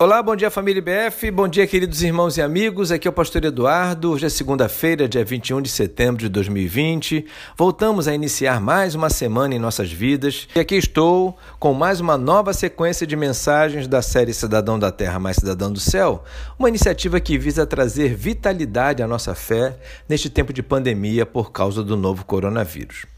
[0.00, 3.44] Olá, bom dia família IBF, bom dia queridos irmãos e amigos, aqui é o pastor
[3.44, 9.10] Eduardo, hoje é segunda-feira, dia 21 de setembro de 2020, voltamos a iniciar mais uma
[9.10, 10.46] semana em nossas vidas.
[10.54, 15.18] E aqui estou com mais uma nova sequência de mensagens da série Cidadão da Terra
[15.18, 16.22] mais Cidadão do Céu,
[16.56, 19.76] uma iniciativa que visa trazer vitalidade à nossa fé
[20.08, 23.17] neste tempo de pandemia por causa do novo coronavírus.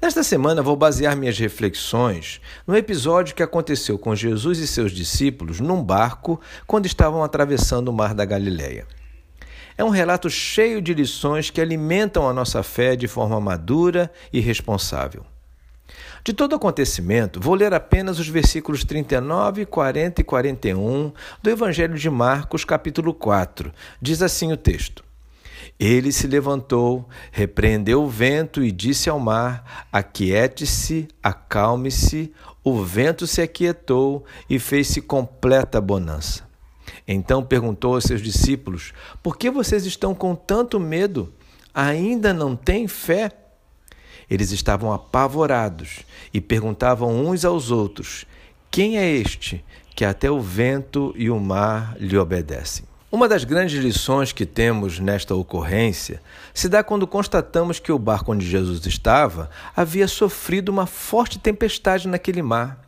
[0.00, 5.58] Nesta semana vou basear minhas reflexões no episódio que aconteceu com Jesus e seus discípulos
[5.58, 8.86] num barco quando estavam atravessando o mar da Galileia.
[9.76, 14.38] É um relato cheio de lições que alimentam a nossa fé de forma madura e
[14.38, 15.24] responsável.
[16.22, 22.10] De todo acontecimento, vou ler apenas os versículos 39, 40 e 41 do Evangelho de
[22.10, 23.72] Marcos, capítulo 4.
[24.02, 25.05] Diz assim o texto:
[25.78, 32.32] ele se levantou, repreendeu o vento e disse ao mar: Aquiete-se, acalme-se.
[32.62, 36.46] O vento se aquietou e fez-se completa bonança.
[37.06, 41.32] Então perguntou aos seus discípulos: Por que vocês estão com tanto medo?
[41.72, 43.30] Ainda não têm fé?
[44.28, 46.00] Eles estavam apavorados
[46.34, 48.26] e perguntavam uns aos outros:
[48.70, 52.84] Quem é este que até o vento e o mar lhe obedecem?
[53.10, 56.20] Uma das grandes lições que temos nesta ocorrência
[56.52, 62.08] se dá quando constatamos que o barco onde Jesus estava havia sofrido uma forte tempestade
[62.08, 62.84] naquele mar.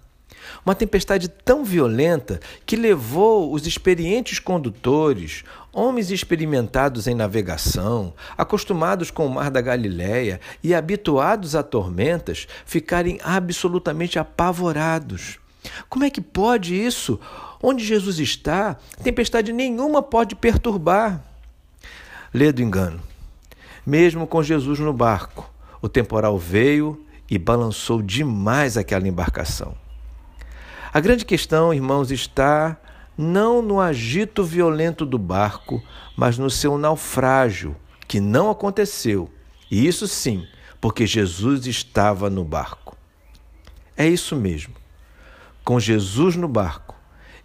[0.67, 9.25] Uma tempestade tão violenta que levou os experientes condutores, homens experimentados em navegação, acostumados com
[9.25, 15.39] o mar da Galiléia e habituados a tormentas, ficarem absolutamente apavorados.
[15.89, 17.21] Como é que pode isso?
[17.63, 21.23] Onde Jesus está, tempestade nenhuma pode perturbar.
[22.33, 23.01] Lê do engano.
[23.87, 29.75] Mesmo com Jesus no barco, o temporal veio e balançou demais aquela embarcação.
[30.93, 32.77] A grande questão, irmãos, está
[33.17, 35.83] não no agito violento do barco,
[36.17, 39.31] mas no seu naufrágio, que não aconteceu.
[39.71, 40.47] E isso sim,
[40.81, 42.97] porque Jesus estava no barco.
[43.97, 44.75] É isso mesmo.
[45.65, 46.95] Com Jesus no barco,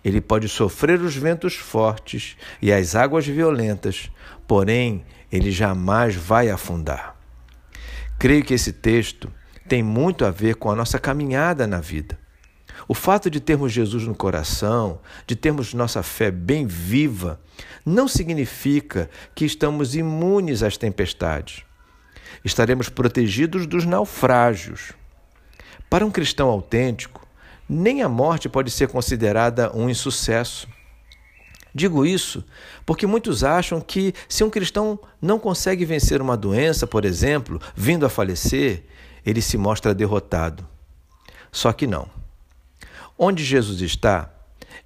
[0.04, 4.12] ele pode sofrer os ventos fortes e as águas violentas,
[4.48, 7.16] porém ele jamais vai afundar.
[8.20, 9.32] Creio que esse texto
[9.68, 12.20] tem muito a ver com a nossa caminhada na vida.
[12.88, 17.40] O fato de termos Jesus no coração, de termos nossa fé bem viva,
[17.86, 21.64] não significa que estamos imunes às tempestades.
[22.44, 24.92] Estaremos protegidos dos naufrágios.
[25.90, 27.23] Para um cristão autêntico,
[27.68, 30.68] nem a morte pode ser considerada um insucesso.
[31.74, 32.44] Digo isso
[32.86, 38.06] porque muitos acham que se um cristão não consegue vencer uma doença, por exemplo, vindo
[38.06, 38.84] a falecer,
[39.26, 40.68] ele se mostra derrotado.
[41.52, 42.08] Só que não.
[43.18, 44.32] Onde Jesus está,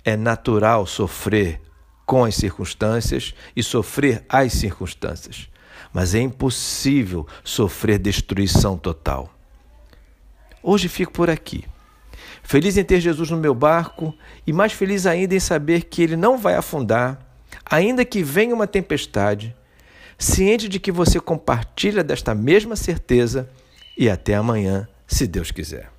[0.04, 1.62] é natural sofrer
[2.06, 5.50] com as circunstâncias e sofrer as circunstâncias,
[5.92, 9.34] mas é impossível sofrer destruição total.
[10.64, 11.66] Hoje fico por aqui.
[12.47, 14.16] Feliz em ter Jesus no meu barco
[14.47, 17.19] e mais feliz ainda em saber que ele não vai afundar,
[17.66, 19.53] ainda que venha uma tempestade,
[20.18, 23.50] ciente de que você compartilha desta mesma certeza
[23.97, 25.97] e até amanhã, se Deus quiser.